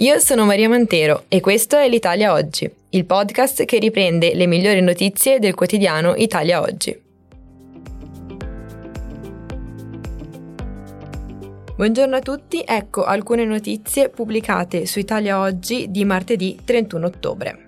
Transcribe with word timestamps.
Io 0.00 0.20
sono 0.20 0.44
Maria 0.44 0.68
Mantero 0.68 1.24
e 1.26 1.40
questo 1.40 1.76
è 1.76 1.88
l'Italia 1.88 2.32
Oggi, 2.32 2.70
il 2.90 3.04
podcast 3.04 3.64
che 3.64 3.80
riprende 3.80 4.32
le 4.32 4.46
migliori 4.46 4.80
notizie 4.80 5.40
del 5.40 5.56
quotidiano 5.56 6.14
Italia 6.14 6.60
Oggi. 6.60 6.96
Buongiorno 11.74 12.14
a 12.14 12.20
tutti, 12.20 12.62
ecco 12.64 13.02
alcune 13.02 13.44
notizie 13.44 14.08
pubblicate 14.08 14.86
su 14.86 15.00
Italia 15.00 15.40
Oggi 15.40 15.90
di 15.90 16.04
martedì 16.04 16.56
31 16.64 17.04
ottobre. 17.04 17.64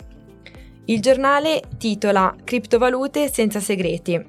Il 0.85 1.01
giornale 1.01 1.61
titola 1.79 2.33
Criptovalute 2.45 3.29
senza 3.29 3.59
segreti. 3.59 4.25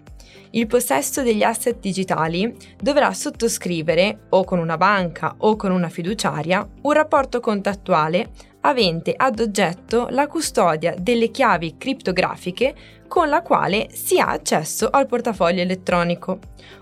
Il 0.54 0.68
possesso 0.68 1.24
degli 1.24 1.44
asset 1.44 1.80
digitali 1.80 2.54
dovrà 2.78 3.14
sottoscrivere, 3.14 4.24
o 4.30 4.44
con 4.44 4.60
una 4.60 4.78
banca 4.78 5.36
o 5.38 5.56
con 5.56 5.72
una 5.72 5.88
fiduciaria, 5.88 6.68
un 6.82 6.92
rapporto 6.92 7.40
contattuale 7.40 8.32
avente 8.62 9.14
ad 9.16 9.40
oggetto 9.40 10.08
la 10.10 10.28
custodia 10.28 10.94
delle 10.98 11.32
chiavi 11.32 11.76
criptografiche 11.78 12.76
con 13.08 13.30
la 13.30 13.42
quale 13.42 13.88
si 13.94 14.20
ha 14.20 14.28
accesso 14.28 14.90
al 14.90 15.08
portafoglio 15.08 15.62
elettronico, 15.62 16.40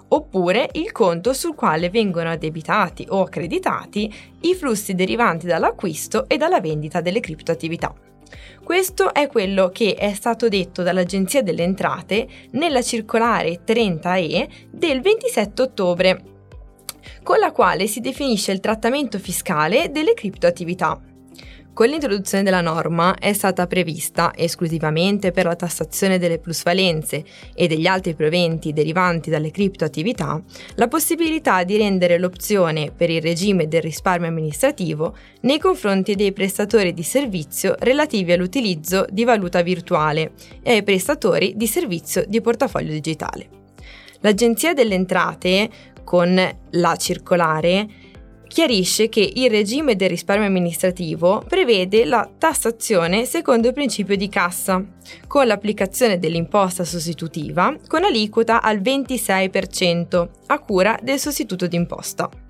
oppure 0.10 0.70
il 0.74 0.92
conto 0.92 1.34
sul 1.34 1.54
quale 1.54 1.92
vengono 1.92 2.30
addebitati 2.30 3.06
o 3.10 3.22
accreditati 3.22 4.12
i 4.42 4.56
flussi 4.56 4.96
derivanti 4.96 5.46
dall'acquisto 5.46 6.28
e 6.28 6.38
dalla 6.38 6.60
vendita 6.60 7.02
delle 7.02 7.20
criptoattività. 7.20 7.94
Questo 8.64 9.14
è 9.14 9.28
quello 9.28 9.70
che 9.70 9.96
è 9.96 10.14
stato 10.14 10.48
detto 10.48 10.84
dall'Agenzia 10.84 11.42
delle 11.42 11.64
Entrate 11.64 12.28
nella 12.52 12.82
circolare 12.82 13.62
30E 13.66 14.48
del 14.70 15.02
27 15.02 15.62
ottobre, 15.62 16.24
con 17.24 17.40
la 17.40 17.52
quale 17.52 17.88
si 17.88 18.00
definisce 18.00 18.52
il 18.52 18.60
trattamento 18.60 19.18
fiscale 19.20 19.92
delle 19.92 20.14
criptoattività. 20.14 21.09
Con 21.74 21.88
l'introduzione 21.88 22.44
della 22.44 22.60
norma 22.60 23.16
è 23.16 23.32
stata 23.32 23.66
prevista, 23.66 24.34
esclusivamente 24.36 25.32
per 25.32 25.46
la 25.46 25.56
tassazione 25.56 26.20
delle 26.20 26.38
plusvalenze 26.38 27.24
e 27.56 27.68
degli 27.68 27.88
altri 27.88 28.16
proventi 28.16 28.74
derivanti 28.74 29.30
dalle 29.30 29.50
criptoattività, 29.50 30.42
la 30.76 30.90
possibilità 30.90 31.64
di 31.64 31.78
rendere 31.78 32.18
l'opzione 32.18 32.92
per 32.92 33.10
il 33.10 33.22
regime 33.22 33.70
del 33.70 33.82
risparmio 33.82 34.28
amministrativo 34.28 35.16
nei 35.42 35.58
confronti 35.58 36.16
dei 36.16 36.34
prestatori 36.34 36.94
di 36.94 37.04
servizio 37.04 37.76
relativi 37.80 38.34
all'utilizzo 38.34 39.06
di 39.10 39.24
valuta 39.24 39.62
virtuale 39.62 40.34
e 40.62 40.74
ai 40.74 40.84
prestatori 40.84 41.54
di 41.56 41.68
servizio 41.68 42.26
di 42.28 42.42
portafoglio 42.42 42.92
digitale. 42.92 43.48
L'Agenzia 44.20 44.74
delle 44.74 44.96
Entrate, 44.96 45.70
con 46.04 46.58
la 46.72 46.96
circolare, 46.98 47.88
chiarisce 48.50 49.08
che 49.08 49.32
il 49.36 49.50
regime 49.50 49.96
del 49.96 50.10
risparmio 50.10 50.48
amministrativo 50.48 51.46
prevede 51.48 52.04
la 52.04 52.28
tassazione 52.38 53.24
secondo 53.24 53.68
il 53.68 53.74
principio 53.74 54.18
di 54.18 54.28
cassa, 54.28 54.84
con 55.28 55.48
l'applicazione 55.48 56.20
dell'imposta 56.20 56.84
sostitutiva 56.84 57.74
con 57.88 58.04
aliquota 58.04 58.62
al 58.62 58.80
26% 58.80 60.28
a 60.48 60.60
cura 60.60 61.00
del 61.02 61.20
sostituto 61.20 61.68
d'imposta. 61.68 62.49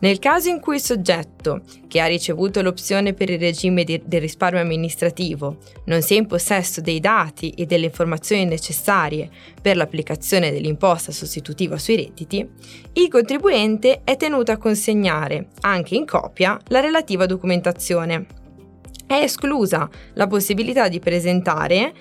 Nel 0.00 0.20
caso 0.20 0.48
in 0.48 0.60
cui 0.60 0.76
il 0.76 0.80
soggetto, 0.80 1.62
che 1.88 2.00
ha 2.00 2.06
ricevuto 2.06 2.62
l'opzione 2.62 3.14
per 3.14 3.30
il 3.30 3.38
regime 3.40 3.82
di, 3.82 4.00
del 4.04 4.20
risparmio 4.20 4.60
amministrativo, 4.60 5.56
non 5.86 6.02
sia 6.02 6.18
in 6.18 6.26
possesso 6.26 6.80
dei 6.80 7.00
dati 7.00 7.50
e 7.50 7.66
delle 7.66 7.86
informazioni 7.86 8.44
necessarie 8.44 9.28
per 9.60 9.76
l'applicazione 9.76 10.52
dell'imposta 10.52 11.10
sostitutiva 11.10 11.78
sui 11.78 11.96
redditi, 11.96 12.48
il 12.92 13.08
contribuente 13.08 14.02
è 14.04 14.16
tenuto 14.16 14.52
a 14.52 14.56
consegnare, 14.56 15.48
anche 15.62 15.96
in 15.96 16.06
copia, 16.06 16.60
la 16.68 16.78
relativa 16.78 17.26
documentazione. 17.26 18.26
È 19.04 19.14
esclusa 19.14 19.88
la 20.14 20.28
possibilità 20.28 20.88
di 20.88 21.00
presentare, 21.00 21.92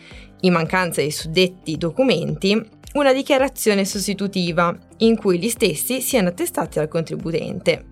in 0.41 0.53
mancanza 0.53 1.01
dei 1.01 1.09
suddetti 1.09 1.77
documenti, 1.77 2.63
una 2.97 3.13
dichiarazione 3.13 3.85
sostitutiva 3.85 4.75
in 4.97 5.17
cui 5.17 5.37
gli 5.37 5.49
stessi 5.49 6.01
siano 6.01 6.29
attestati 6.29 6.79
al 6.79 6.87
contribuente. 6.87 7.85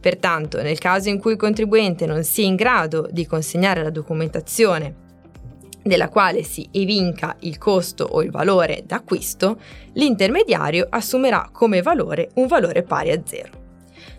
Pertanto, 0.00 0.60
nel 0.60 0.78
caso 0.78 1.08
in 1.08 1.20
cui 1.20 1.32
il 1.32 1.38
contribuente 1.38 2.06
non 2.06 2.24
sia 2.24 2.44
in 2.44 2.56
grado 2.56 3.08
di 3.10 3.24
consegnare 3.26 3.82
la 3.82 3.90
documentazione 3.90 5.06
della 5.82 6.08
quale 6.08 6.42
si 6.42 6.68
evinca 6.72 7.36
il 7.40 7.56
costo 7.56 8.04
o 8.04 8.22
il 8.22 8.30
valore 8.30 8.82
d'acquisto, 8.84 9.60
l'intermediario 9.92 10.86
assumerà 10.90 11.48
come 11.52 11.80
valore 11.80 12.30
un 12.34 12.46
valore 12.48 12.82
pari 12.82 13.12
a 13.12 13.22
zero. 13.24 13.67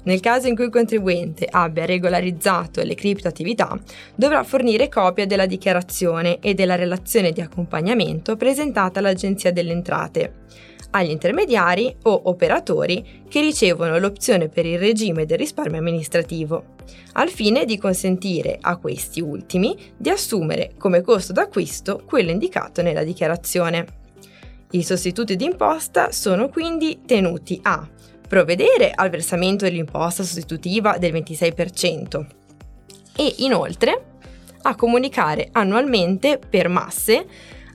Nel 0.04 0.22
caso 0.22 0.48
in 0.48 0.56
cui 0.56 0.66
il 0.66 0.72
contribuente 0.72 1.48
abbia 1.50 1.86
regolarizzato 1.86 2.82
le 2.82 2.96
criptoattività, 2.96 3.78
dovrà 4.16 4.44
fornire 4.44 4.88
copia 4.88 5.26
della 5.26 5.46
dichiarazione 5.46 6.40
e 6.40 6.54
della 6.54 6.76
relazione 6.76 7.32
di 7.32 7.42
accompagnamento 7.42 8.38
presentata 8.38 9.00
all'Agenzia 9.00 9.52
delle 9.52 9.74
Entrate, 9.74 10.34
agli 10.92 11.12
intermediari 11.12 11.96
o 12.04 12.22
operatori 12.26 13.24
che 13.28 13.42
ricevono 13.42 14.00
l'opzione 14.00 14.50
per 14.50 14.66
il 14.66 14.80
regime 14.80 15.26
del 15.26 15.38
risparmio 15.38 15.80
amministrativo, 15.80 16.76
al 17.14 17.30
fine 17.30 17.66
di 17.66 17.78
consentire 17.78 18.58
a 18.60 18.78
questi 18.78 19.22
ultimi 19.22 19.78
di 19.96 20.10
assumere 20.10 20.72
come 20.78 21.02
costo 21.02 21.34
d'acquisto 21.34 22.02
quello 22.06 22.32
indicato 22.32 22.82
nella 22.82 23.04
dichiarazione. 23.04 23.86
I 24.72 24.84
sostituti 24.84 25.36
d'imposta 25.36 26.12
sono 26.12 26.50
quindi 26.50 27.02
tenuti 27.06 27.60
a 27.64 27.88
provvedere 28.30 28.92
al 28.94 29.10
versamento 29.10 29.66
dell'imposta 29.66 30.22
sostitutiva 30.22 30.98
del 31.00 31.12
26% 31.12 32.26
e 33.18 33.36
inoltre 33.40 34.04
a 34.62 34.76
comunicare 34.76 35.50
annualmente 35.52 36.38
per 36.38 36.68
masse 36.68 37.26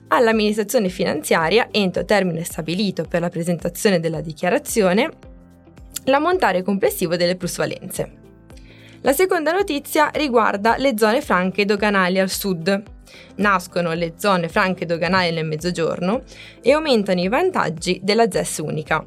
all'amministrazione 0.07 0.87
finanziaria 0.87 1.67
entro 1.71 2.05
termine 2.05 2.45
stabilito 2.45 3.03
per 3.03 3.19
la 3.19 3.29
presentazione 3.29 3.99
della 3.99 4.21
dichiarazione 4.21 5.11
l'ammontare 6.05 6.63
complessivo 6.63 7.17
delle 7.17 7.35
plusvalenze. 7.35 8.23
La 9.01 9.11
seconda 9.11 9.51
notizia 9.51 10.09
riguarda 10.13 10.77
le 10.77 10.93
zone 10.97 11.21
franche 11.21 11.65
doganali 11.65 12.17
al 12.17 12.29
sud. 12.29 12.83
Nascono 13.35 13.93
le 13.93 14.13
zone 14.17 14.47
franche 14.47 14.85
doganali 14.85 15.31
nel 15.31 15.45
mezzogiorno 15.45 16.23
e 16.61 16.71
aumentano 16.71 17.21
i 17.21 17.27
vantaggi 17.27 17.99
della 18.01 18.29
ZES 18.29 18.57
unica. 18.59 19.05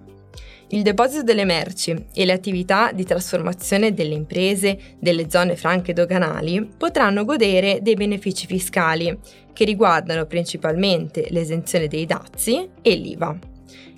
Il 0.70 0.82
deposito 0.82 1.22
delle 1.22 1.46
merci 1.46 1.94
e 2.12 2.26
le 2.26 2.32
attività 2.32 2.92
di 2.92 3.04
trasformazione 3.04 3.94
delle 3.94 4.12
imprese 4.12 4.78
delle 4.98 5.30
zone 5.30 5.56
franche 5.56 5.94
doganali 5.94 6.68
potranno 6.76 7.24
godere 7.24 7.78
dei 7.80 7.94
benefici 7.94 8.46
fiscali, 8.46 9.18
che 9.54 9.64
riguardano 9.64 10.26
principalmente 10.26 11.28
l'esenzione 11.30 11.88
dei 11.88 12.04
dazi 12.04 12.68
e 12.82 12.94
l'IVA, 12.96 13.38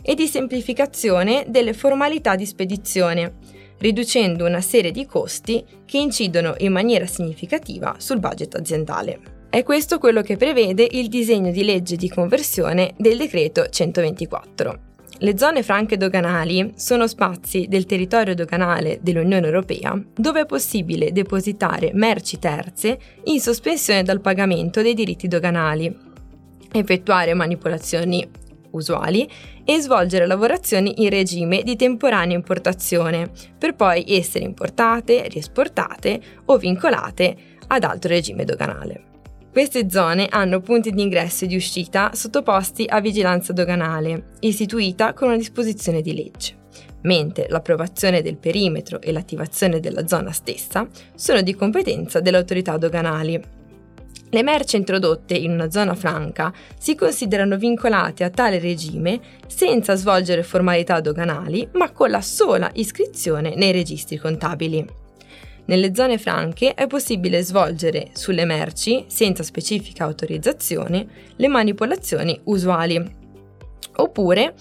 e 0.00 0.14
di 0.14 0.28
semplificazione 0.28 1.44
delle 1.48 1.72
formalità 1.72 2.36
di 2.36 2.47
spedizione, 2.47 3.34
riducendo 3.78 4.47
una 4.47 4.60
serie 4.60 4.92
di 4.92 5.06
costi 5.06 5.64
che 5.84 5.98
incidono 5.98 6.54
in 6.58 6.70
maniera 6.70 7.06
significativa 7.06 7.97
sul 7.98 8.20
budget 8.20 8.54
aziendale. 8.54 9.19
È 9.50 9.64
questo 9.64 9.98
quello 9.98 10.22
che 10.22 10.37
prevede 10.37 10.87
il 10.88 11.08
disegno 11.08 11.50
di 11.50 11.64
legge 11.64 11.97
di 11.97 12.08
conversione 12.08 12.94
del 12.97 13.16
decreto 13.16 13.69
124. 13.69 14.90
Le 15.19 15.37
zone 15.37 15.62
franche 15.62 15.97
doganali 15.97 16.72
sono 16.76 17.06
spazi 17.06 17.66
del 17.69 17.84
territorio 17.84 18.34
doganale 18.34 19.00
dell'Unione 19.03 19.47
Europea 19.47 20.00
dove 20.15 20.41
è 20.41 20.47
possibile 20.47 21.12
depositare 21.12 21.91
merci 21.93 22.38
terze 22.38 22.98
in 23.25 23.41
sospensione 23.41 24.03
dal 24.03 24.20
pagamento 24.20 24.81
dei 24.81 24.94
diritti 24.94 25.28
doganali, 25.28 25.94
effettuare 26.72 27.34
manipolazioni 27.34 28.26
usuali 28.70 29.28
e 29.65 29.81
svolgere 29.81 30.26
lavorazioni 30.26 31.03
in 31.03 31.10
regime 31.10 31.62
di 31.62 31.76
temporanea 31.76 32.37
importazione, 32.37 33.31
per 33.59 33.75
poi 33.75 34.05
essere 34.06 34.44
importate, 34.44 35.29
riesportate 35.29 36.20
o 36.46 36.56
vincolate 36.56 37.37
ad 37.67 37.85
altro 37.85 38.11
regime 38.11 38.44
doganale. 38.44 39.10
Queste 39.52 39.91
zone 39.91 40.29
hanno 40.31 40.61
punti 40.61 40.93
di 40.93 41.02
ingresso 41.02 41.44
e 41.44 41.49
di 41.49 41.56
uscita 41.56 42.12
sottoposti 42.14 42.87
a 42.88 43.00
vigilanza 43.00 43.52
doganale, 43.52 44.29
istituita 44.41 45.12
con 45.12 45.26
una 45.26 45.37
disposizione 45.37 46.02
di 46.02 46.14
legge, 46.14 46.55
mentre 47.02 47.47
l'approvazione 47.49 48.23
del 48.23 48.37
perimetro 48.37 49.00
e 49.00 49.11
l'attivazione 49.11 49.81
della 49.81 50.06
zona 50.06 50.31
stessa 50.31 50.87
sono 51.17 51.43
di 51.43 51.56
competenza 51.56 52.20
delle 52.20 52.37
autorità 52.37 52.76
doganali. 52.76 53.43
Le 54.32 54.43
merci 54.44 54.76
introdotte 54.76 55.35
in 55.35 55.50
una 55.50 55.69
zona 55.69 55.97
franca 55.97 56.52
si 56.79 56.94
considerano 56.94 57.56
vincolate 57.56 58.23
a 58.23 58.31
tale 58.31 58.61
regime 58.61 59.19
senza 59.49 59.97
svolgere 59.97 60.44
formalità 60.44 61.00
doganali, 61.00 61.69
ma 61.73 61.91
con 61.91 62.11
la 62.11 62.20
sola 62.20 62.70
iscrizione 62.75 63.56
nei 63.56 63.73
registri 63.73 64.17
contabili. 64.17 65.00
Nelle 65.67 65.95
zone 65.95 66.19
franche 66.19 66.75
è 66.75 66.87
possibile 66.87 67.43
svolgere 67.43 68.09
sulle 68.12 68.45
merci, 68.45 69.05
senza 69.07 69.43
specifica 69.43 70.05
autorizzazione, 70.05 71.07
le 71.37 71.49
manipolazioni 71.49 72.39
usuali, 72.45 73.19
oppure 73.97 74.55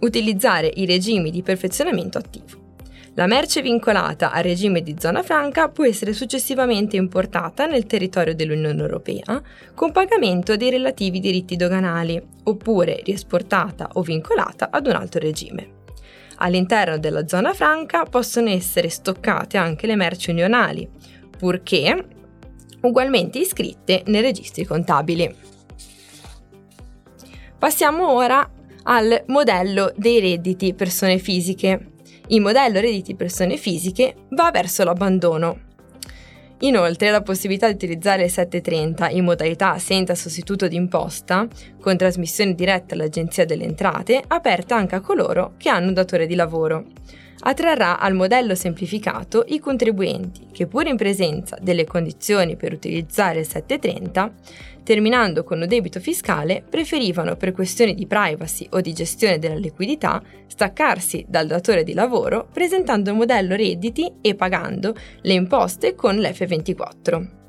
utilizzare 0.00 0.70
i 0.74 0.84
regimi 0.84 1.30
di 1.30 1.42
perfezionamento 1.42 2.18
attivo. 2.18 2.60
La 3.14 3.26
merce 3.26 3.60
vincolata 3.60 4.32
al 4.32 4.42
regime 4.42 4.82
di 4.82 4.96
zona 4.98 5.22
franca 5.22 5.68
può 5.68 5.84
essere 5.84 6.14
successivamente 6.14 6.96
importata 6.96 7.66
nel 7.66 7.84
territorio 7.84 8.34
dell'Unione 8.34 8.80
Europea 8.80 9.42
con 9.74 9.92
pagamento 9.92 10.56
dei 10.56 10.70
relativi 10.70 11.20
diritti 11.20 11.56
doganali, 11.56 12.20
oppure 12.44 13.02
riesportata 13.04 13.90
o 13.94 14.02
vincolata 14.02 14.70
ad 14.70 14.86
un 14.86 14.94
altro 14.94 15.20
regime. 15.20 15.80
All'interno 16.44 16.98
della 16.98 17.28
zona 17.28 17.54
franca 17.54 18.02
possono 18.02 18.48
essere 18.48 18.88
stoccate 18.88 19.56
anche 19.58 19.86
le 19.86 19.94
merci 19.94 20.30
unionali, 20.30 20.88
purché 21.38 22.06
ugualmente 22.80 23.38
iscritte 23.38 24.02
nei 24.06 24.22
registri 24.22 24.64
contabili. 24.64 25.32
Passiamo 27.56 28.10
ora 28.10 28.50
al 28.84 29.22
modello 29.28 29.92
dei 29.96 30.18
redditi 30.18 30.74
persone 30.74 31.18
fisiche. 31.18 31.92
Il 32.28 32.40
modello 32.40 32.80
redditi 32.80 33.14
persone 33.14 33.56
fisiche 33.56 34.26
va 34.30 34.50
verso 34.50 34.82
l'abbandono. 34.82 35.70
Inoltre 36.64 37.10
la 37.10 37.22
possibilità 37.22 37.66
di 37.66 37.74
utilizzare 37.74 38.24
il 38.24 38.30
730 38.30 39.08
in 39.10 39.24
modalità 39.24 39.78
senza 39.78 40.14
sostituto 40.14 40.68
d'imposta, 40.68 41.48
con 41.80 41.96
trasmissione 41.96 42.54
diretta 42.54 42.94
all'Agenzia 42.94 43.44
delle 43.44 43.64
Entrate, 43.64 44.22
aperta 44.24 44.76
anche 44.76 44.94
a 44.94 45.00
coloro 45.00 45.54
che 45.56 45.68
hanno 45.68 45.88
un 45.88 45.94
datore 45.94 46.26
di 46.28 46.36
lavoro 46.36 46.84
attrarrà 47.40 47.98
al 47.98 48.14
modello 48.14 48.54
semplificato 48.54 49.44
i 49.48 49.58
contribuenti 49.58 50.46
che 50.52 50.66
pur 50.66 50.86
in 50.86 50.96
presenza 50.96 51.56
delle 51.60 51.84
condizioni 51.84 52.56
per 52.56 52.72
utilizzare 52.72 53.40
il 53.40 53.46
730, 53.46 54.32
terminando 54.82 55.44
con 55.44 55.60
un 55.60 55.68
debito 55.68 56.00
fiscale, 56.00 56.62
preferivano 56.68 57.36
per 57.36 57.52
questioni 57.52 57.94
di 57.94 58.06
privacy 58.06 58.66
o 58.70 58.80
di 58.80 58.92
gestione 58.92 59.38
della 59.38 59.54
liquidità 59.54 60.22
staccarsi 60.46 61.24
dal 61.28 61.46
datore 61.46 61.84
di 61.84 61.94
lavoro 61.94 62.48
presentando 62.52 63.10
il 63.10 63.16
modello 63.16 63.54
redditi 63.56 64.12
e 64.20 64.34
pagando 64.34 64.94
le 65.22 65.32
imposte 65.32 65.94
con 65.94 66.16
l'F24. 66.16 67.40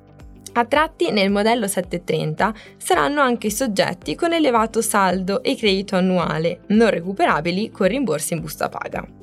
Attratti 0.56 1.12
nel 1.12 1.32
modello 1.32 1.68
730 1.68 2.54
saranno 2.78 3.22
anche 3.22 3.48
i 3.48 3.52
soggetti 3.52 4.14
con 4.14 4.34
elevato 4.34 4.82
saldo 4.82 5.42
e 5.42 5.56
credito 5.56 5.96
annuale, 5.96 6.60
non 6.68 6.92
recuperabili 6.92 7.72
con 7.72 7.88
rimborsi 7.88 8.34
in 8.34 8.42
busta 8.42 8.70
paga 8.70 9.22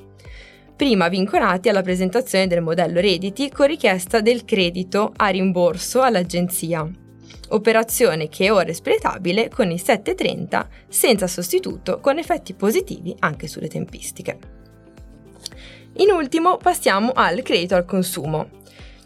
prima 0.81 1.09
vincolati 1.09 1.69
alla 1.69 1.83
presentazione 1.83 2.47
del 2.47 2.63
modello 2.63 2.99
Redditi 2.99 3.51
con 3.51 3.67
richiesta 3.67 4.19
del 4.19 4.45
credito 4.45 5.13
a 5.15 5.27
rimborso 5.27 6.01
all'agenzia. 6.01 6.89
Operazione 7.49 8.29
che 8.29 8.45
è 8.45 8.51
ora 8.51 8.71
espletabile 8.71 9.47
con 9.47 9.69
il 9.69 9.79
730 9.79 10.67
senza 10.87 11.27
sostituto 11.27 11.99
con 11.99 12.17
effetti 12.17 12.55
positivi 12.55 13.15
anche 13.19 13.47
sulle 13.47 13.67
tempistiche. 13.67 14.39
In 15.97 16.09
ultimo 16.09 16.57
passiamo 16.57 17.11
al 17.13 17.43
credito 17.43 17.75
al 17.75 17.85
consumo. 17.85 18.49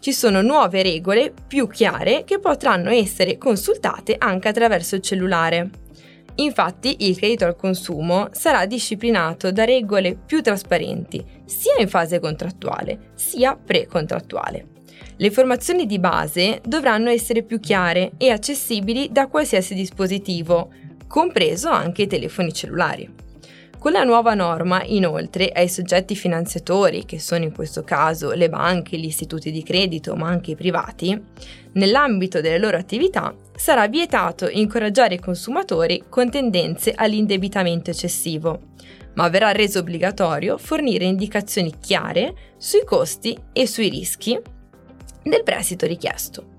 Ci 0.00 0.14
sono 0.14 0.40
nuove 0.40 0.82
regole 0.82 1.30
più 1.46 1.68
chiare 1.68 2.24
che 2.24 2.38
potranno 2.38 2.88
essere 2.88 3.36
consultate 3.36 4.14
anche 4.16 4.48
attraverso 4.48 4.94
il 4.94 5.02
cellulare. 5.02 5.85
Infatti 6.36 7.06
il 7.08 7.16
credito 7.16 7.46
al 7.46 7.56
consumo 7.56 8.28
sarà 8.32 8.66
disciplinato 8.66 9.50
da 9.50 9.64
regole 9.64 10.14
più 10.14 10.42
trasparenti, 10.42 11.24
sia 11.44 11.76
in 11.78 11.88
fase 11.88 12.18
contrattuale, 12.20 13.10
sia 13.14 13.56
pre-contrattuale. 13.56 14.66
Le 15.16 15.26
informazioni 15.26 15.86
di 15.86 15.98
base 15.98 16.60
dovranno 16.62 17.08
essere 17.08 17.42
più 17.42 17.58
chiare 17.58 18.12
e 18.18 18.30
accessibili 18.30 19.08
da 19.10 19.28
qualsiasi 19.28 19.74
dispositivo, 19.74 20.68
compreso 21.06 21.70
anche 21.70 22.02
i 22.02 22.06
telefoni 22.06 22.52
cellulari. 22.52 23.24
Con 23.78 23.92
la 23.92 24.04
nuova 24.04 24.34
norma, 24.34 24.82
inoltre, 24.84 25.48
ai 25.48 25.68
soggetti 25.68 26.16
finanziatori, 26.16 27.06
che 27.06 27.18
sono 27.18 27.44
in 27.44 27.52
questo 27.52 27.82
caso 27.82 28.32
le 28.32 28.48
banche, 28.48 28.98
gli 28.98 29.04
istituti 29.04 29.50
di 29.50 29.62
credito, 29.62 30.16
ma 30.16 30.28
anche 30.28 30.50
i 30.50 30.56
privati, 30.56 31.18
nell'ambito 31.72 32.40
delle 32.40 32.58
loro 32.58 32.76
attività 32.76 33.34
sarà 33.56 33.88
vietato 33.88 34.48
incoraggiare 34.48 35.14
i 35.14 35.20
consumatori 35.20 36.04
con 36.08 36.30
tendenze 36.30 36.92
all'indebitamento 36.94 37.90
eccessivo, 37.90 38.74
ma 39.14 39.28
verrà 39.28 39.50
reso 39.52 39.78
obbligatorio 39.78 40.58
fornire 40.58 41.04
indicazioni 41.04 41.72
chiare 41.80 42.34
sui 42.58 42.84
costi 42.84 43.36
e 43.52 43.66
sui 43.66 43.88
rischi 43.88 44.38
del 45.22 45.42
prestito 45.42 45.86
richiesto. 45.86 46.55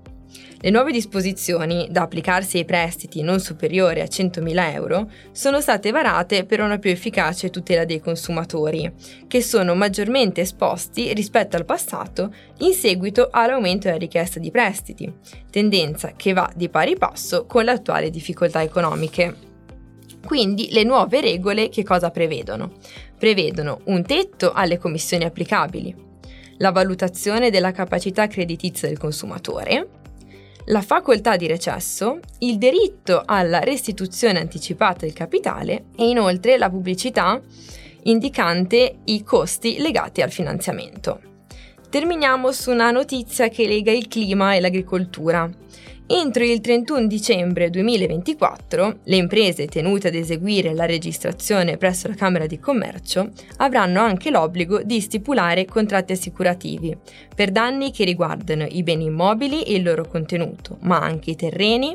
Le 0.60 0.70
nuove 0.70 0.90
disposizioni 0.90 1.86
da 1.88 2.02
applicarsi 2.02 2.56
ai 2.58 2.64
prestiti 2.64 3.22
non 3.22 3.38
superiori 3.38 4.00
a 4.00 4.06
100.000 4.06 4.72
euro 4.74 5.08
sono 5.30 5.60
state 5.60 5.92
varate 5.92 6.44
per 6.44 6.60
una 6.60 6.78
più 6.78 6.90
efficace 6.90 7.50
tutela 7.50 7.84
dei 7.84 8.00
consumatori, 8.00 8.92
che 9.28 9.40
sono 9.40 9.76
maggiormente 9.76 10.40
esposti 10.40 11.14
rispetto 11.14 11.56
al 11.56 11.64
passato 11.64 12.34
in 12.58 12.72
seguito 12.72 13.28
all'aumento 13.30 13.86
della 13.86 14.00
richiesta 14.00 14.40
di 14.40 14.50
prestiti, 14.50 15.12
tendenza 15.48 16.14
che 16.16 16.32
va 16.32 16.50
di 16.52 16.68
pari 16.68 16.96
passo 16.96 17.46
con 17.46 17.62
le 17.62 17.70
attuali 17.70 18.10
difficoltà 18.10 18.60
economiche. 18.60 19.36
Quindi 20.26 20.72
le 20.72 20.82
nuove 20.82 21.20
regole 21.20 21.68
che 21.68 21.84
cosa 21.84 22.10
prevedono? 22.10 22.72
Prevedono 23.16 23.82
un 23.84 24.02
tetto 24.02 24.50
alle 24.52 24.76
commissioni 24.76 25.22
applicabili, 25.22 25.94
la 26.56 26.72
valutazione 26.72 27.50
della 27.50 27.70
capacità 27.70 28.26
creditizia 28.26 28.88
del 28.88 28.98
consumatore, 28.98 29.97
la 30.68 30.82
facoltà 30.82 31.36
di 31.36 31.46
recesso, 31.46 32.20
il 32.40 32.58
diritto 32.58 33.22
alla 33.24 33.60
restituzione 33.60 34.38
anticipata 34.38 35.00
del 35.00 35.14
capitale 35.14 35.84
e 35.96 36.08
inoltre 36.08 36.58
la 36.58 36.68
pubblicità 36.68 37.40
indicante 38.04 38.98
i 39.04 39.22
costi 39.22 39.78
legati 39.78 40.20
al 40.20 40.30
finanziamento. 40.30 41.20
Terminiamo 41.88 42.52
su 42.52 42.70
una 42.70 42.90
notizia 42.90 43.48
che 43.48 43.66
lega 43.66 43.92
il 43.92 44.08
clima 44.08 44.54
e 44.54 44.60
l'agricoltura. 44.60 45.50
Entro 46.10 46.42
il 46.42 46.62
31 46.62 47.06
dicembre 47.06 47.68
2024 47.68 49.00
le 49.04 49.16
imprese 49.16 49.66
tenute 49.66 50.08
ad 50.08 50.14
eseguire 50.14 50.72
la 50.72 50.86
registrazione 50.86 51.76
presso 51.76 52.08
la 52.08 52.14
Camera 52.14 52.46
di 52.46 52.58
Commercio 52.58 53.28
avranno 53.58 54.00
anche 54.00 54.30
l'obbligo 54.30 54.82
di 54.82 55.02
stipulare 55.02 55.66
contratti 55.66 56.12
assicurativi 56.12 56.96
per 57.34 57.50
danni 57.50 57.92
che 57.92 58.04
riguardano 58.04 58.64
i 58.66 58.82
beni 58.82 59.04
immobili 59.04 59.64
e 59.64 59.74
il 59.74 59.82
loro 59.82 60.06
contenuto, 60.08 60.78
ma 60.80 60.98
anche 60.98 61.32
i 61.32 61.36
terreni, 61.36 61.94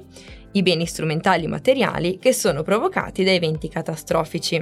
i 0.52 0.62
beni 0.62 0.86
strumentali 0.86 1.48
materiali 1.48 2.20
che 2.20 2.34
sono 2.34 2.62
provocati 2.62 3.24
da 3.24 3.32
eventi 3.32 3.68
catastrofici. 3.68 4.62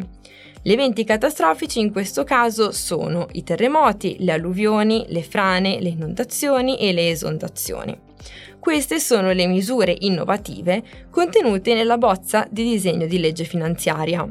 Gli 0.64 0.72
eventi 0.72 1.04
catastrofici 1.04 1.82
in 1.82 1.92
questo 1.92 2.24
caso 2.24 2.72
sono 2.72 3.28
i 3.34 3.44
terremoti, 3.44 4.16
le 4.20 4.32
alluvioni, 4.32 5.08
le 5.10 5.24
frane, 5.24 5.82
le 5.82 5.90
inondazioni 5.90 6.80
e 6.80 6.94
le 6.94 7.10
esondazioni. 7.10 8.10
Queste 8.60 9.00
sono 9.00 9.32
le 9.32 9.48
misure 9.48 9.96
innovative 10.00 10.84
contenute 11.10 11.74
nella 11.74 11.98
bozza 11.98 12.48
di 12.50 12.64
disegno 12.64 13.08
di 13.08 13.20
legge 13.20 13.44
finanziaria. 13.44 14.28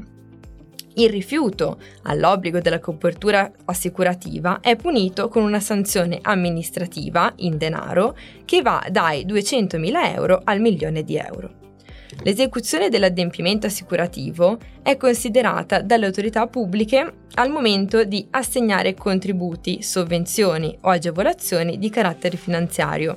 Il 0.94 1.08
rifiuto 1.08 1.78
all'obbligo 2.02 2.60
della 2.60 2.80
copertura 2.80 3.50
assicurativa 3.66 4.60
è 4.60 4.76
punito 4.76 5.28
con 5.28 5.42
una 5.42 5.60
sanzione 5.60 6.18
amministrativa 6.20 7.32
in 7.36 7.56
denaro 7.56 8.16
che 8.44 8.60
va 8.60 8.84
dai 8.90 9.24
200.000 9.24 10.14
euro 10.14 10.40
al 10.44 10.60
milione 10.60 11.04
di 11.04 11.16
euro. 11.16 11.58
L'esecuzione 12.22 12.88
dell'adempimento 12.88 13.66
assicurativo 13.66 14.58
è 14.82 14.96
considerata 14.96 15.80
dalle 15.80 16.06
autorità 16.06 16.46
pubbliche 16.48 17.12
al 17.34 17.50
momento 17.50 18.04
di 18.04 18.26
assegnare 18.30 18.94
contributi, 18.94 19.82
sovvenzioni 19.82 20.76
o 20.82 20.90
agevolazioni 20.90 21.78
di 21.78 21.88
carattere 21.88 22.36
finanziario 22.36 23.16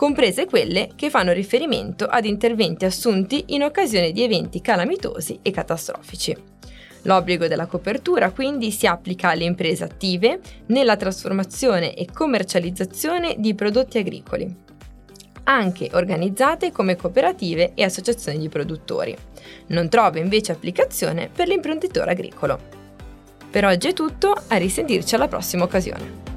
comprese 0.00 0.46
quelle 0.46 0.92
che 0.96 1.10
fanno 1.10 1.30
riferimento 1.30 2.06
ad 2.06 2.24
interventi 2.24 2.86
assunti 2.86 3.44
in 3.48 3.62
occasione 3.62 4.12
di 4.12 4.22
eventi 4.22 4.62
calamitosi 4.62 5.40
e 5.42 5.50
catastrofici. 5.50 6.34
L'obbligo 7.02 7.46
della 7.46 7.66
copertura 7.66 8.30
quindi 8.30 8.70
si 8.70 8.86
applica 8.86 9.28
alle 9.28 9.44
imprese 9.44 9.84
attive 9.84 10.40
nella 10.68 10.96
trasformazione 10.96 11.92
e 11.92 12.06
commercializzazione 12.10 13.34
di 13.36 13.54
prodotti 13.54 13.98
agricoli, 13.98 14.50
anche 15.44 15.90
organizzate 15.92 16.72
come 16.72 16.96
cooperative 16.96 17.72
e 17.74 17.84
associazioni 17.84 18.38
di 18.38 18.48
produttori. 18.48 19.14
Non 19.66 19.90
trova 19.90 20.18
invece 20.18 20.52
applicazione 20.52 21.28
per 21.28 21.46
l'imprenditore 21.46 22.12
agricolo. 22.12 22.58
Per 23.50 23.66
oggi 23.66 23.88
è 23.88 23.92
tutto, 23.92 24.32
a 24.48 24.56
risentirci 24.56 25.14
alla 25.14 25.28
prossima 25.28 25.64
occasione. 25.64 26.29